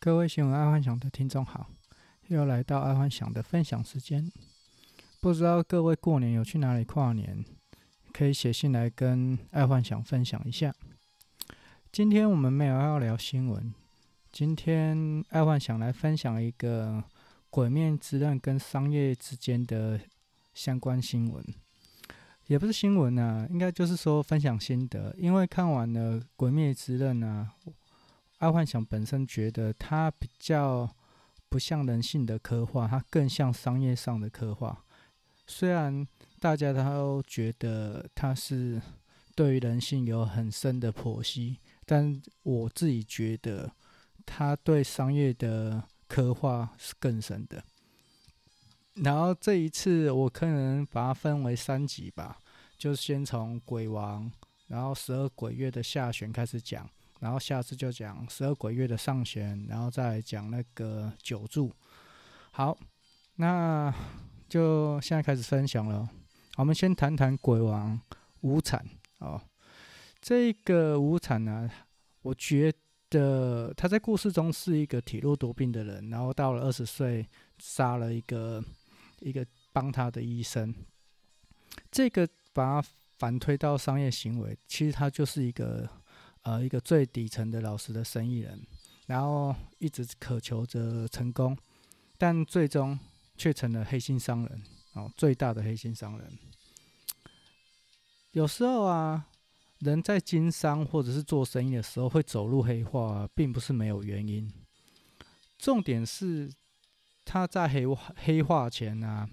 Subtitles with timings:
[0.00, 1.66] 各位新闻爱幻想的听众好，
[2.28, 4.30] 又来到爱幻想的分享时间。
[5.20, 7.44] 不知道各位过年有去哪里跨年？
[8.12, 10.72] 可以写信来跟爱幻想分享一下。
[11.90, 13.74] 今天我们没有要聊新闻，
[14.30, 16.98] 今天爱幻想来分享一个
[17.50, 19.98] 《鬼灭之刃》跟商业之间的
[20.54, 21.44] 相关新闻，
[22.46, 25.12] 也不是新闻啊，应该就是说分享心得。
[25.18, 27.54] 因为看完了《鬼灭之刃》啊，
[28.38, 30.88] 爱幻想本身觉得它比较
[31.48, 34.84] 不像人性的刻画，它更像商业上的刻画。
[35.46, 36.06] 虽然
[36.38, 38.80] 大家都觉得它是
[39.34, 43.72] 对于人性有很深的剖析，但我自己觉得
[44.24, 47.64] 它对商业的刻画是更深的。
[48.94, 52.38] 然后这一次我可能把它分为三集吧，
[52.76, 54.30] 就先从鬼王，
[54.66, 56.88] 然后十二鬼月的下弦开始讲，
[57.20, 61.72] 然后下次就讲十二鬼月的上弦，然后再讲那个九柱。
[62.50, 62.76] 好，
[63.36, 63.92] 那
[64.48, 66.08] 就现在开始分享了。
[66.56, 68.00] 我们先谈谈鬼王
[68.40, 68.84] 无惨
[69.18, 69.40] 哦，
[70.20, 71.70] 这个无惨呢，
[72.22, 72.72] 我觉
[73.08, 77.26] 得他在故事中是一个体弱多病的人，然后到了二十岁
[77.58, 78.62] 杀了一个。
[79.20, 80.72] 一个帮他的医生，
[81.90, 85.90] 这个把他反推到商业行为，其实他就是一个
[86.42, 88.60] 呃一个最底层的老实的生意人，
[89.06, 91.56] 然后一直渴求着成功，
[92.16, 92.98] 但最终
[93.36, 94.62] 却成了黑心商人
[94.94, 96.38] 哦，最大的黑心商人。
[98.32, 99.26] 有时候啊，
[99.78, 104.52] 人在经商或者是做生意的时候会走入黑化，并不是没有原因，
[105.58, 106.50] 重点是。
[107.30, 107.84] 他在黑
[108.16, 109.28] 黑化前啊，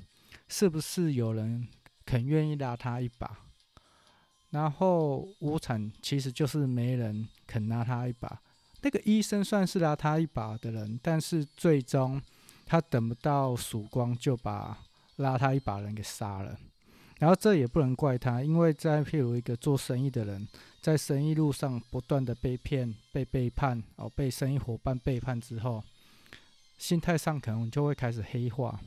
[0.50, 1.66] 是不是有人
[2.06, 3.45] 肯愿意拉他一把？
[4.56, 8.42] 然后无产其实就是没人肯拉他一把。
[8.82, 12.22] 那个医生算是拉他一把的人，但是最终
[12.66, 14.78] 他等不到曙光，就把
[15.18, 16.58] 拉他一把人给杀了。
[17.20, 20.48] 然后这也不能怪他，因为在譬如一个做生意的人，
[20.82, 25.84] 在生意路上不断的被骗、被背叛哦，被生意伙伴背叛之后。
[26.78, 28.80] 心态上可能就会开始黑化，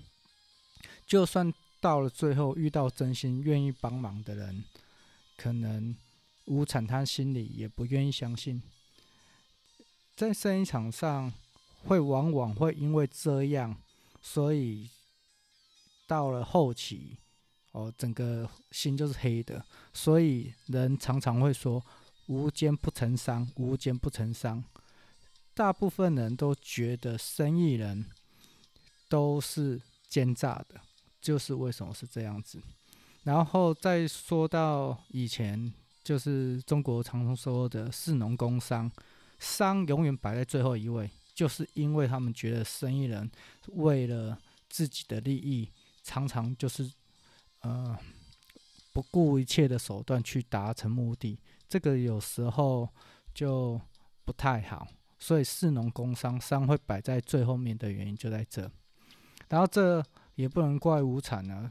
[1.06, 4.62] 就算到了最后遇到真心愿意帮忙的人，
[5.38, 5.96] 可能
[6.46, 8.60] 无产他心里也不愿意相信。
[10.16, 11.32] 在生意场上，
[11.84, 13.80] 会往往会因为这样，
[14.20, 14.90] 所以
[16.08, 17.16] 到了后期，
[17.70, 19.64] 哦，整个心就是黑的。
[19.94, 21.80] 所以人常常会说
[22.26, 24.64] “无奸不成商，无奸不成商”。
[25.54, 28.04] 大部分人都觉得生意人
[29.08, 30.80] 都是奸诈的，
[31.20, 32.60] 就是为什么是这样子。
[33.28, 35.70] 然后再说到以前，
[36.02, 38.90] 就是中国常常说的士农工商，
[39.38, 43.30] 商永远摆在最后一位，就是因为他们觉得生意人
[43.74, 44.38] 为了
[44.70, 45.70] 自己的利益，
[46.02, 46.90] 常常就是
[47.60, 47.94] 呃
[48.94, 52.88] 不顾一切的手段去达成目的，这个有时候
[53.34, 53.78] 就
[54.24, 54.88] 不太好。
[55.18, 58.70] 所以士农工商商会摆在最后面的原因就在这，
[59.50, 60.02] 然后这
[60.36, 61.70] 也不能怪无产啊，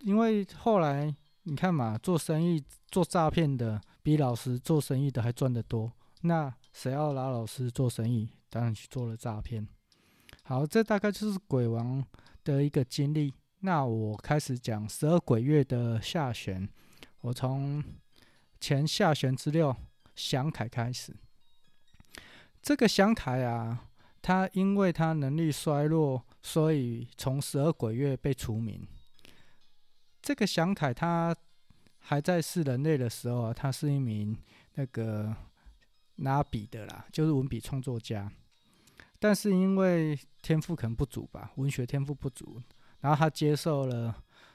[0.00, 9.66] 因为后来你看嘛，做生意做诈骗的比老师做生意的还赚得多，那谁要老老师做生意，当然去做了诈骗。
[10.42, 12.04] 好，这大概就是鬼王
[12.44, 13.32] 的一个经历。
[13.60, 16.68] 那我开始讲十二鬼月的下弦，
[17.20, 17.84] 我从
[18.58, 19.76] 前下弦之六
[20.16, 21.14] 祥凯开始。
[22.62, 23.86] 这个祥凯啊，
[24.22, 28.86] 他因为他能力衰弱，所以从十二鬼月被除名。
[30.22, 31.34] 这个祥凯他
[31.98, 34.36] 还在是人类的时候啊，他是一名
[34.74, 35.34] 那个
[36.16, 38.30] 拿笔的啦，就是文笔创作家。
[39.18, 42.60] 但是因为天赋可能不足吧，文学天赋不足，
[43.00, 44.14] 然后他接受了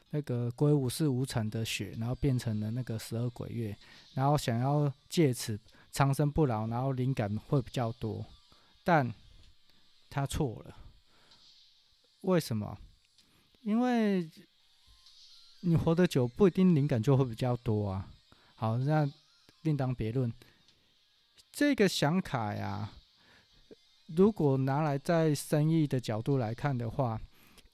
[0.10, 3.78] 那个鬼武士无产的血，然后变成了那个十二鬼月，
[4.14, 5.60] 然后想要借此。
[5.92, 8.26] 长生不老，然后灵感会比较多，
[8.84, 9.14] 但
[10.10, 10.76] 他错了。
[12.20, 12.78] 为什么？
[13.62, 14.30] 因为
[15.68, 18.08] 你活得久，不一定灵感就会比较多啊。
[18.54, 19.12] 好，那
[19.64, 20.32] 另当别论。
[21.52, 22.92] 这个想卡呀，
[24.16, 27.20] 如果拿来在生意的角度来看的话，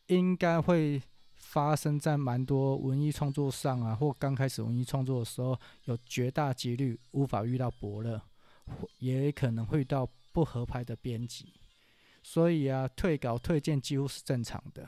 [0.07, 1.01] 应该会
[1.35, 8.21] 发生在蛮多文艺创作上啊，或刚开始文艺创作的时候，有绝大几率无法遇到伯乐，
[8.99, 11.51] 也可能会遇到不合拍的编辑，
[12.23, 14.87] 所以啊，退稿退件几乎是正常的。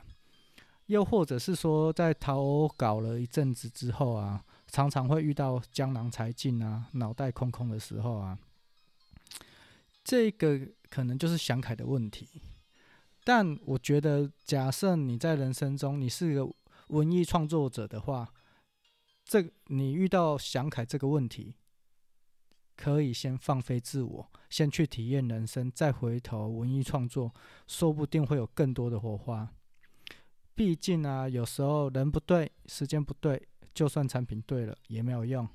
[0.88, 8.38] 又或者是说，在投稿了一阵子之后啊，常常会遇到江郎才尽啊，脑袋空空的时候啊，
[10.04, 10.60] 这个
[10.90, 12.28] 可能就是想凯的问题。
[13.24, 16.54] 但我觉得，假设你在人生中你是个
[16.90, 18.34] 文艺创作者的话，
[19.24, 21.56] 这你遇到想凯这个问题，
[22.76, 27.34] 可以先放飞自我，先去体验人生，再回头文艺创作，
[27.66, 29.50] 说不定会有更多的火花。
[30.56, 35.48] 毕竟啊，有时候人不对，时间不对，就算产品对了也没有用。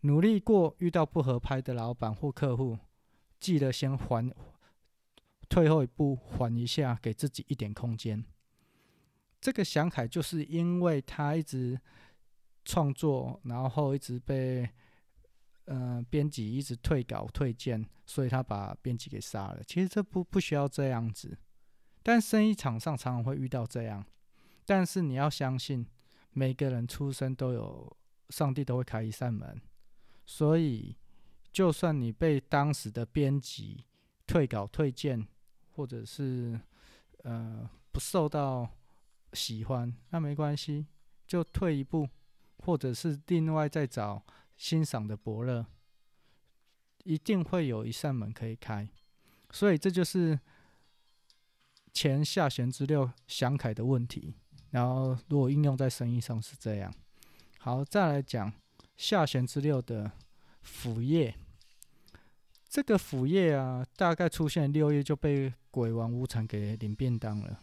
[0.00, 2.78] 努力过，遇到不合拍的老板或客户，
[3.40, 4.30] 记得先缓。
[5.48, 8.22] 退后一步，缓一下，给自己一点空间。
[9.40, 11.80] 这个想凯就是因为他一直
[12.64, 14.68] 创作，然后一直被
[15.64, 19.62] 呃编辑一直退稿退件，所以他把编辑给杀了。
[19.64, 21.38] 其实这不不需要这样子，
[22.02, 24.04] 但生意场上常常会遇到这样。
[24.64, 25.86] 但是你要相信，
[26.32, 27.96] 每个人出生都有
[28.28, 29.60] 上帝都会开一扇门，
[30.26, 30.96] 所以
[31.50, 33.84] 就算你被当时的编辑
[34.26, 35.26] 退稿退件，
[35.72, 36.60] 或者是
[37.24, 38.68] 呃不受到
[39.32, 40.86] 喜欢，那没关系，
[41.26, 42.08] 就退一步，
[42.58, 44.22] 或者是另外再找
[44.56, 45.64] 欣赏的伯乐，
[47.04, 48.86] 一定会有一扇门可以开。
[49.50, 50.38] 所以这就是
[51.92, 54.34] 前下弦之六祥凯的问题。
[54.70, 56.92] 然后如果应用在生意上是这样，
[57.58, 58.52] 好，再来讲
[58.96, 60.10] 下弦之六的
[60.60, 61.34] 辅业。
[62.68, 67.58] 这个辅业啊，大概出现六月就被鬼王无产给领便当了。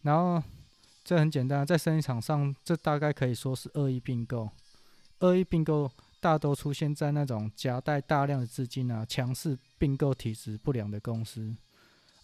[0.00, 0.42] 然后
[1.04, 4.48] 这很简单，在生意场上，这大概可以说是恶意并购。
[5.18, 5.90] 恶意并购
[6.20, 11.54] 大多出现在那种夹带大量的资金啊，强势并购体质不良的公司，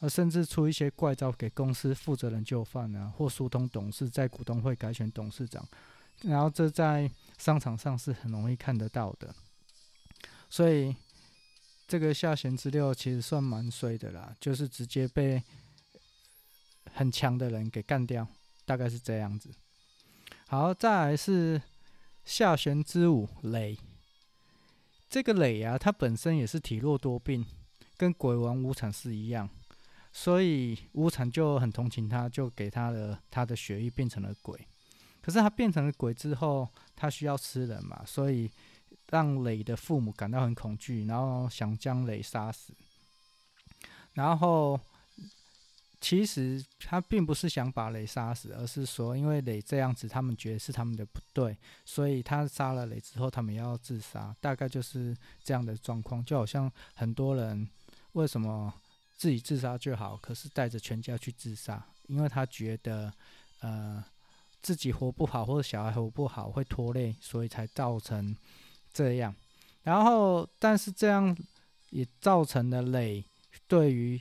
[0.00, 5.66] 而甚至出一些怪招给公司负责人就范啊，或疏通董事在股东会改选董事长。
[6.22, 9.34] 然后这在商场上是很容易看得到的，
[10.48, 10.94] 所以。
[11.88, 15.40] 这个下弦之六其实算蛮衰的啦，就是直接被
[16.94, 18.26] 很强的人给干掉，
[18.64, 19.50] 大概是这样子。
[20.48, 21.62] 好，再来是
[22.24, 23.78] 下弦之五雷。
[25.08, 27.46] 这个雷啊，他本身也是体弱多病，
[27.96, 29.48] 跟鬼王无产是一样，
[30.16, 34.58] 所以无产就很同情他，就给他的他的血液变成了鬼。
[35.20, 38.50] 可是他变成了鬼之后，他需要吃人嘛，所以。
[39.10, 42.72] 让磊的父母感到很恐惧，然后想将磊杀死。
[44.14, 44.80] 然后，
[46.00, 54.34] 其实他并不是想把磊杀死，而是说，因为磊这样子，他们觉得是他们的不对，所以他杀了磊之后，他们要自杀。
[54.40, 57.68] 大概就是这样的状况，就好像很多人
[58.14, 58.74] 为什么
[59.16, 63.12] 自己自杀就好，可是带着全家去自杀，因为他觉得，
[63.60, 64.04] 呃，
[64.62, 68.36] 自己活不好或者小孩活不好会拖累，所以才造成。
[68.92, 69.36] 这样，
[69.82, 71.36] 然后，但是这样
[71.90, 73.22] 也造成了累
[73.68, 74.18] 对于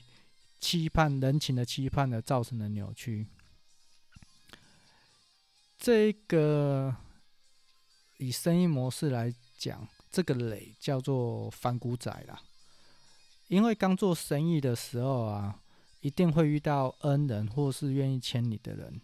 [0.59, 3.25] 期盼人情的期盼呢，造成了扭曲。
[5.77, 6.93] 这个
[8.17, 12.41] 以生意模式来讲，这个累叫做反骨仔啦。
[13.47, 15.59] 因为刚做生意的时候啊，
[16.01, 18.99] 一定会遇到恩人或是愿意签你的人。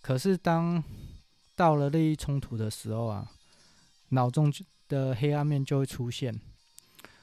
[0.00, 0.82] 可是当
[1.54, 3.30] 到了利益冲突的时候啊，
[4.10, 4.52] 脑中
[4.88, 6.40] 的黑暗面就会出现，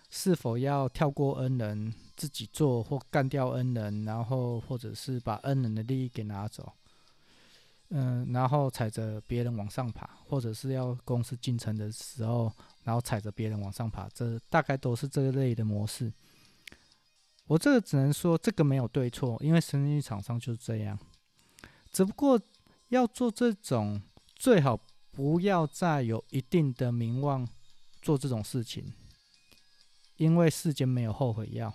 [0.09, 6.71] 是否要跳过恩人自己做，或干掉恩人，然后或者是把恩人的利益给拿走，
[7.89, 12.51] 嗯，然后踩着别人往上爬，或者是要公司进城的时候，
[12.83, 16.11] 然后踩着别人往上爬，这大概都是这一类的模式。
[17.51, 20.97] 我这个只能说这个没有对错，因为生意场上就是这样，
[21.91, 22.39] 只不过
[22.87, 24.01] 要做这种
[24.35, 24.79] 最好。
[25.13, 27.45] 不要再有一定的名望
[28.01, 28.93] 做这种事情，
[30.15, 31.73] 因为世间没有后悔药。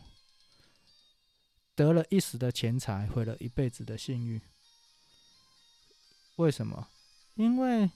[1.75, 4.41] 得了一时的钱财，毁了一辈子的信誉。
[6.37, 6.89] 为什么？
[7.35, 7.91] 因为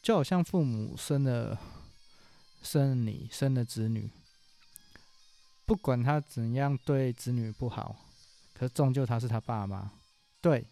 [0.00, 1.60] 就好像父母生了
[2.62, 4.10] 生了你，生了子女，
[5.68, 7.94] 不管他怎样对子女不好，
[8.54, 9.92] 可是终究他是他爸妈。
[10.40, 10.66] 对。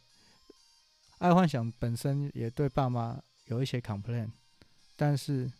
[1.19, 4.31] 爱幻想本身也对爸妈有一些 complain，
[4.97, 5.53] 但是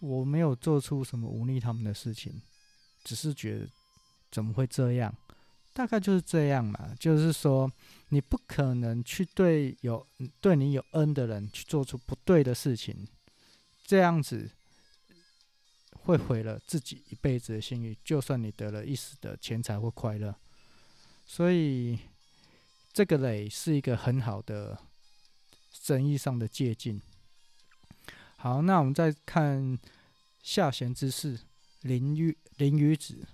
[0.00, 2.40] 我没有做出什么忤逆他们的事情，
[3.04, 3.68] 只是觉得
[4.30, 5.14] 怎么会这样？
[5.74, 7.70] 大概就是这样嘛，就是说
[8.08, 10.06] 你不可能去对有
[10.40, 13.06] 对你有恩的人去做出不对的事情，
[13.84, 14.50] 这样子
[16.08, 20.34] 会毁了自己一辈子的信誉，就算你得了一时的钱财或快乐，
[21.24, 21.98] 所以。
[22.90, 24.76] 这个累是一个很好的
[25.70, 27.00] 生意上的借镜。
[28.36, 29.78] 好，那我们再看
[30.42, 31.38] 下弦之四，
[31.82, 33.28] 林鱼林鱼子。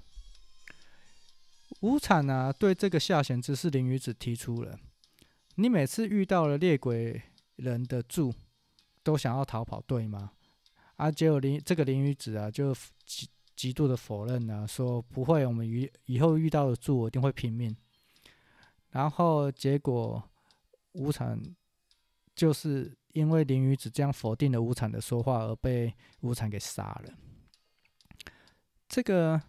[1.81, 4.79] 无惨啊，对这个下弦之势，林鱼子提出了：
[5.55, 7.23] 你每次遇到了猎鬼
[7.57, 8.35] 人的柱，
[9.03, 10.33] 都想要逃跑，对吗？
[10.97, 12.75] 啊，结果林这个林鱼子啊，就
[13.05, 17.77] 极极度的否认啊，说不会，我们以以后遇到的柱，我一定会拼命。
[18.91, 20.23] 然后结果
[20.93, 21.41] 无惨
[22.35, 27.15] 就是因为林鱼子这样否定了无惨的说话，而被无惨给杀了。
[28.89, 29.41] 这个。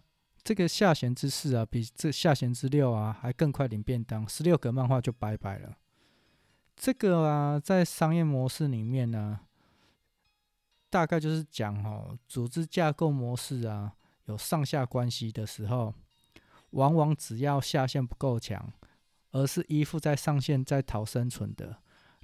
[0.46, 5.76] 这个下弦之势啊，比这下弦之六啊还更快领便当，十六格漫画就拜拜了。
[6.76, 9.40] 这个啊，在商业模式里面呢、
[10.88, 13.92] 大概就是讲哦，组织架构模式啊，
[14.26, 15.92] 有上下关系的时候，
[16.70, 18.72] 往往只要下线不够强，
[19.32, 21.76] 而是依附在上线在讨生存的，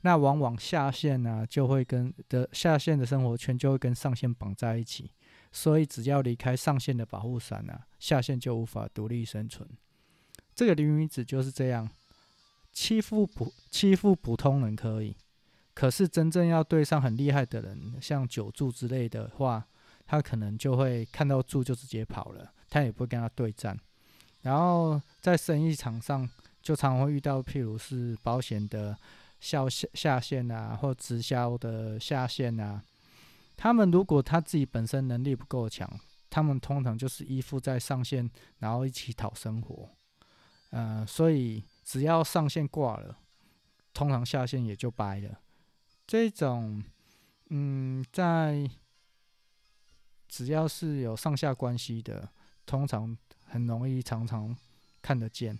[0.02, 5.10] 那往往下线呢、啊，就会跟的下线的生活圈就会跟上线绑在一起。
[5.54, 9.68] 所以，只要离开上线的保护伞啊，下线就无法独立生存。
[10.54, 11.90] 这个林明子就是这样，
[12.72, 15.14] 欺负普欺负普通人可以，
[15.74, 19.66] 可是真正要对上很厉害的人，像九柱之类的话，
[20.06, 23.78] 他可能就会看到柱就直接跑了，他也不会跟他对战。
[24.42, 26.28] 然后在生意场上，
[26.60, 28.96] 就常会遇到，譬如是保险的
[29.40, 29.62] 下
[29.94, 32.82] 下线啊，或直销的下线啊。
[33.56, 35.88] 他们如果他自己本身能力不够强，
[36.28, 39.88] 他们通常就是依附在上线，然后一起讨生活。
[40.70, 43.16] 呃，所以只要上线挂了，
[43.94, 45.38] 通常下线也就掰了。
[46.06, 46.82] 这种，
[47.50, 48.68] 嗯，在
[50.28, 52.28] 只要是有上下关系的，
[52.66, 53.16] 通常
[53.46, 54.56] 很容易常常
[55.00, 55.58] 看得见。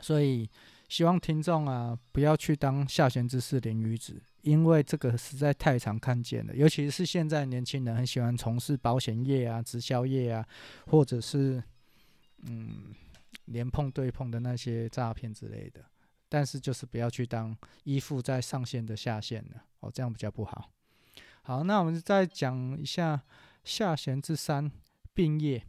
[0.00, 0.48] 所以
[0.88, 4.20] 希望听众啊，不要去当下弦之士、连鱼子。
[4.42, 10.46] 因为这个实在太常看见了，尤其是现在年轻人很喜欢从事保险业啊、直销业啊，
[10.86, 11.62] 或者是
[12.46, 12.94] 嗯
[13.46, 15.84] 连碰对碰的那些诈骗之类的。
[16.28, 20.70] 但是就是不要去当依附在上线的下线了哦，这样比较不好。
[21.42, 23.22] 好，那我们再讲一下
[23.64, 24.70] 下弦之三
[25.14, 25.64] 并业。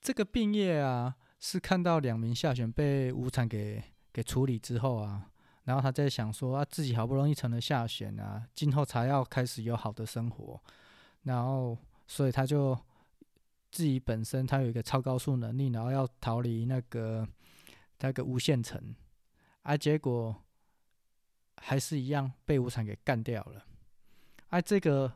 [0.00, 5.26] 这个并业啊，是看到两名下弦被无惨给给处理之后啊。
[5.64, 10.60] 然后他在想说啊，自己好不容易成了下弦啊，今后才要开始有好的生活，
[11.22, 11.76] 然后
[12.06, 12.76] 所以他就
[13.70, 17.28] 自己本身他有一个超高速能力，然后要逃离那个
[18.00, 18.94] 那个无限城，
[19.62, 20.42] 啊，结果
[21.58, 23.64] 还是一样被无产给干掉了。
[24.48, 25.12] 啊，这个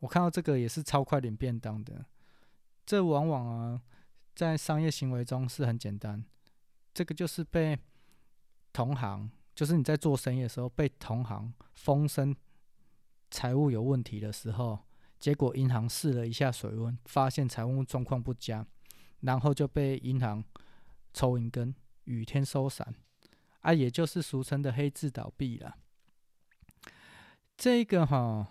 [0.00, 2.04] 我看到这个也是超快领便当的，
[2.84, 3.82] 这往往啊
[4.34, 6.24] 在商业行为中是很简单，
[6.92, 7.78] 这个就是被
[8.72, 9.30] 同行。
[9.54, 12.34] 就是你在做生意的时候，被同行风声
[13.30, 14.80] 财务有问题的时候，
[15.20, 18.66] 结果银行试了一下水温，发现财务状况不佳，
[19.20, 20.42] 然后就被银行
[21.12, 21.72] 抽银根、
[22.04, 22.94] 雨天收伞，
[23.60, 25.76] 啊，也就是俗称的黑字倒闭了。
[27.56, 28.46] 这个哈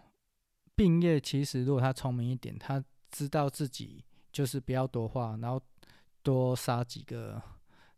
[0.75, 5.61] 病业其实如果他聪明一点，他知道自己就是不要多话，然后
[6.21, 7.41] 多杀几个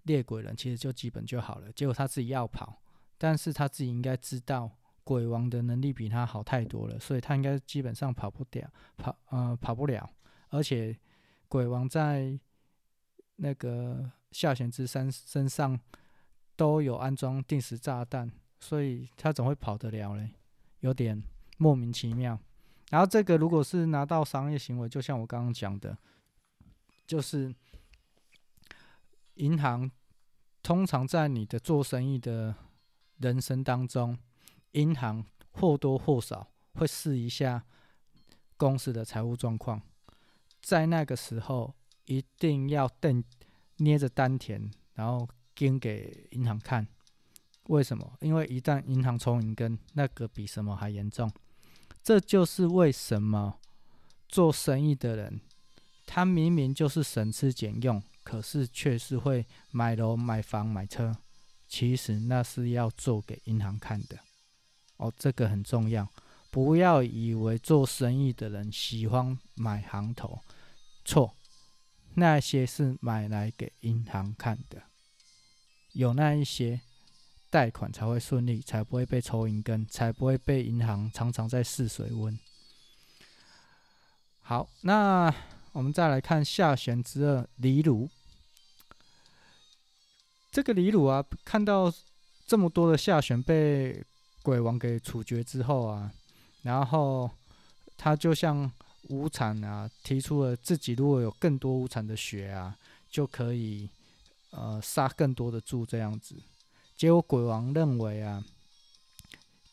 [0.04, 1.72] 猎鬼人，其实就基本就好了。
[1.72, 2.82] 结果他自己要跑。
[3.18, 4.70] 但是他自己应该知道，
[5.06, 10.12] 鬼王的能力比他好太多了，所以他应该基本上跑不掉，跑呃跑不了。
[10.50, 11.00] 而且
[11.48, 12.38] 鬼王在
[13.36, 15.80] 那个下弦之三身上
[16.56, 20.32] 都有安装定时炸弹，所以他怎么会跑得了嘞？
[20.80, 21.22] 有点
[21.58, 22.40] 莫名其妙。
[22.90, 25.98] 然后这个如果是拿到商业行为，就像我刚刚讲的，
[27.08, 27.54] 就是
[29.36, 29.90] 银行
[30.62, 32.56] 通常在你的做生意的。
[33.20, 34.20] 人生当中，
[34.74, 37.64] 银行或多或少会试一下
[38.58, 39.82] 公司的财务状况，
[40.62, 41.74] 在那个时候
[42.06, 43.24] 一定要瞪
[43.78, 46.88] 捏着丹田，然后跟给银行看。
[47.68, 48.18] 为什么？
[48.22, 51.32] 因为一旦银行抽银根，那个比什么还严重。
[52.04, 53.60] 这就是为什么
[54.28, 55.42] 做生意的人，
[56.06, 61.16] 他明明就是省吃俭用，可是却是会买楼、买房、买车。
[61.68, 64.20] 其实那是要做给银行看的，
[64.98, 66.08] 哦，这个很重要。
[66.52, 70.40] 不要以为做生意的人喜欢买行头，
[71.04, 71.34] 错，
[72.16, 74.84] 那些是买来给银行看的。
[75.94, 76.82] 有那一些
[77.50, 82.38] 贷款才会顺利，才不会被抽银根，才不会被银行常常在试水温。
[84.42, 85.34] 好，那
[85.72, 88.10] 我们再来看下弦之二李鲁。
[90.52, 91.94] 这个李鲁啊，看到
[92.46, 94.04] 这么多的下弦被
[94.44, 96.12] 鬼王给处决之后啊，
[96.62, 97.30] 然后
[97.98, 98.72] 他就像
[99.10, 102.78] 无产啊提出了自己如果有更多无产的血啊，
[103.10, 103.90] 就可以
[104.52, 106.36] 呃杀更多的猪这样子。
[106.96, 108.44] 结果鬼王认为啊，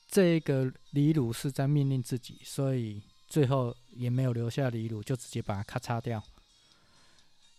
[0.09, 6.23] 这个李鲁是在命令自己，所以最后也没有留下李鲁，就直接把他咔嚓掉。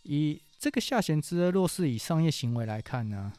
[0.03, 3.33] 以这个下弦之恶，若是以商业行为来看呢，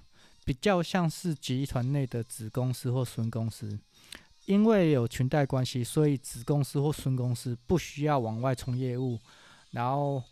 [0.45, 3.79] 比较像是集团内的子公司或孙公司，
[4.47, 9.19] 因为有裙带关系，所以子公司或孙公司不需要往外冲业务，
[9.71, 10.23] 然后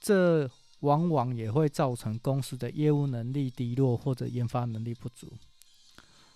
[0.00, 0.50] 这。
[0.80, 5.30] 往往也会造成公司的业务能力低落或者研发能力不足，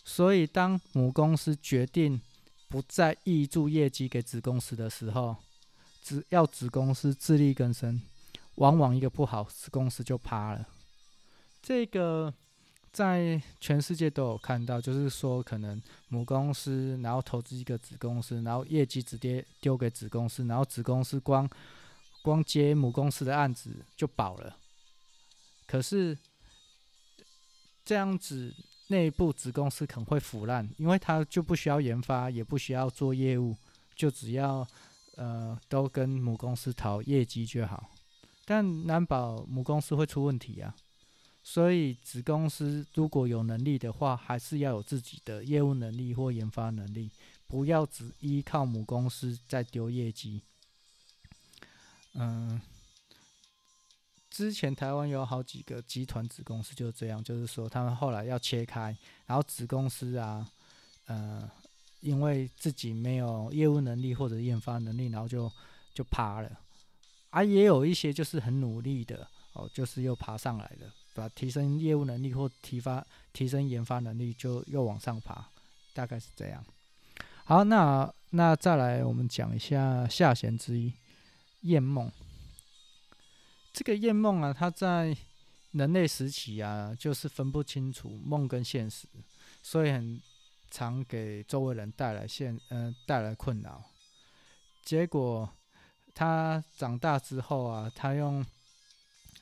[0.04, 2.20] 所以当母公司决定
[2.68, 5.36] 不再挹注业绩给子公司的时候，
[6.02, 8.02] 只要子公司自力更生，
[8.56, 10.68] 往往一个不好，子公司就趴了。
[11.62, 12.34] 这个
[12.94, 21.46] 在全世界都有看到，就是说可能母公司然后投资一个子公司，然后业绩直接丢给子公司，然后子公司光。
[22.22, 24.56] 光接母公司的案子就饱了，
[25.66, 26.16] 可是
[27.84, 28.50] 这样子
[28.86, 33.54] 内部子公司可能会腐烂，因为他就不需要研发，也不需要做业务，
[33.94, 34.66] 就只要
[35.16, 37.90] 呃都跟母公司讨业绩就好。
[38.46, 40.74] 但难保母公司会出问题啊，
[41.46, 47.10] 所以子公司如果有能力的话，还是要有自己的业务能力或研发能力，
[47.46, 50.40] 不要只依靠母公司在丢业绩。
[52.14, 52.58] 嗯，
[54.30, 58.96] 之前台湾有好几个集团子公司就是这样，就是说他们后来要切开，
[59.26, 60.48] 然后子公司啊，
[61.06, 61.48] 呃，
[62.00, 65.52] 因为自己没有业务能力或者研发能力，然后就
[65.92, 66.58] 就趴了。
[67.28, 75.48] 啊，也有一些就是很努力的哦，就是又爬上来了，把提升业务能力或提发提升研发能力就又往上爬，
[75.94, 76.62] 大概是这样。
[77.44, 80.92] 好，那那再来我们讲一下下弦之一。
[81.62, 82.12] 魇梦，
[83.72, 85.16] 这个魇梦啊，它在
[85.72, 89.06] 人类时期啊，就是分不清楚梦跟现实，
[89.62, 90.20] 所以很
[90.70, 93.82] 常给周围人带来现呃带来困扰。
[94.82, 95.50] 结果
[96.14, 98.44] 他长大之后啊，他用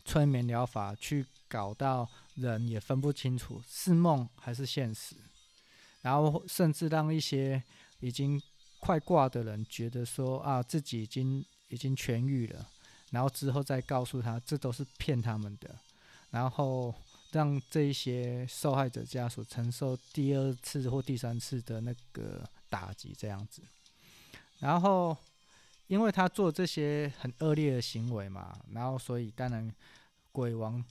[0.05, 5.17] 催眠疗法去搞到人也分不清楚是梦还是现实，
[6.01, 7.63] 然后甚至让一些
[8.01, 8.41] 已经
[8.81, 11.45] 快挂的人觉得说啊，自己已经。
[11.73, 12.69] 已经痊愈了，
[13.13, 15.75] 然后之后再告诉他，这都是骗他们的，
[16.29, 16.95] 然后
[17.31, 23.63] 让这一些受害者家属承受第二次或第三次的那个打击，这样子。
[24.59, 25.17] 然后，
[25.87, 29.75] 因为他做这些很恶劣的行为嘛，然后所以当然
[30.31, 30.85] 鬼王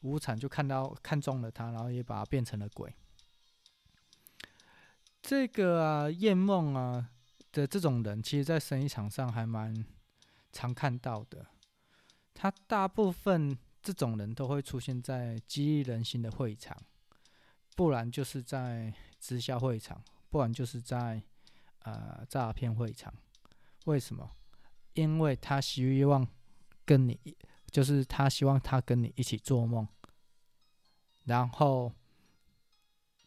[0.00, 2.94] 无惨就看到看中了他，然后也把他变成了鬼。
[5.22, 7.10] 这个啊，夜梦啊。
[7.52, 9.84] 的这种人，其实，在生意场上还蛮
[10.52, 11.44] 常看到的。
[12.32, 16.80] 他大部分这种人都会出现在激励人心的会场，
[17.74, 21.20] 不然就是在直销会场，不然就是在
[21.80, 23.12] 呃诈骗会场。
[23.86, 24.30] 为什么？
[24.94, 26.24] 因为他希望
[26.84, 27.18] 跟你，
[27.70, 29.86] 就是他希望他跟你一起做梦，
[31.24, 31.92] 然后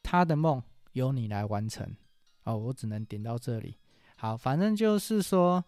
[0.02, 1.96] 他的梦由你来完成。
[2.44, 3.78] 哦，我只能点到这里。
[4.18, 5.64] 好，反正就是说，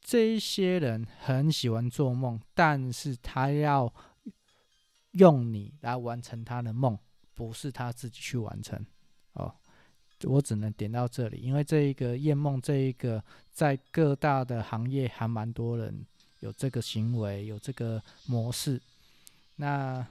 [0.00, 3.92] 这一些人很喜欢做梦，但是他要
[5.12, 6.96] 用你来完成他的梦，
[7.34, 8.84] 不是他自己去完成。
[9.32, 9.52] 哦，
[10.22, 16.06] 我只能点到这里，因为这一个夜梦，这一个在各大的行业还蛮多人
[16.44, 18.78] 有这个行为，有这个模式。
[19.56, 20.06] 那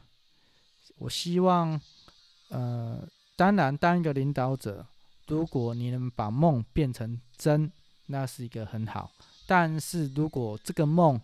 [0.97, 1.79] 我希望，
[2.49, 4.85] 呃，当然当一个领导者。
[5.27, 7.71] 如果你能把梦变成真，
[8.07, 9.09] 那是一个很好。
[9.47, 11.19] 但是如果这个梦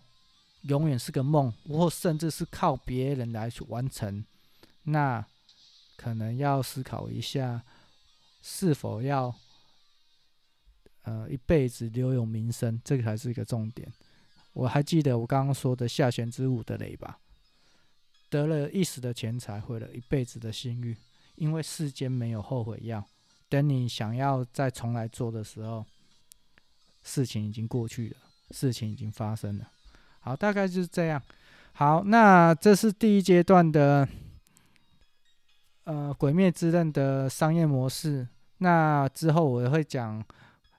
[0.62, 4.24] 永远是个梦，或甚至是靠别人来去完成，
[4.84, 5.22] 那
[5.98, 7.62] 可能要思考一下，
[8.42, 9.34] 是否要
[11.02, 13.92] 呃一辈子留有名声，这个才是一个重点。
[14.52, 17.18] 我还记得我刚刚说的下弦之舞的雷吧，
[18.28, 20.96] 得了一时的钱财，毁了一辈子的信誉，
[21.36, 23.04] 因为世间没有后悔药。
[23.48, 25.84] 等你想要再重来做的时候，
[27.02, 28.16] 事情已经过去了，
[28.50, 29.70] 事情已经发生了。
[30.20, 31.20] 好，大概就是这样。
[31.72, 34.06] 好，那这是第一阶段的，
[35.84, 38.28] 呃，《鬼灭之刃》的商业模式。
[38.58, 40.22] 那之后我会讲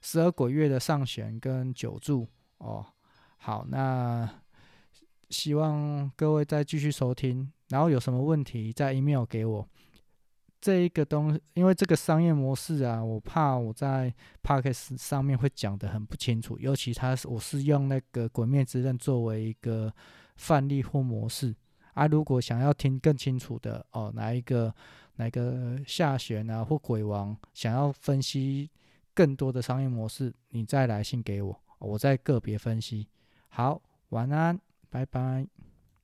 [0.00, 2.86] 十二鬼月的上弦跟九柱哦。
[3.44, 4.28] 好，那
[5.30, 9.68] 希望各位再继续收听，然后有什么问题再 email 给我。
[10.60, 19.92] 这一个东，因为这个商业模式啊，我怕我在 podcast 上面会讲的很不清楚，尤其他是我是用那个《鬼灭之刃》作为一个
[20.36, 21.52] 范例或模式，
[21.94, 24.72] 啊，如果想要听更清楚的哦，哪一个
[25.16, 28.70] 哪个下旋啊或鬼王想要分析
[29.12, 33.08] 更多的商业模式，你再来信给我，我再个别分析。
[33.54, 35.46] 好，晚安，拜拜。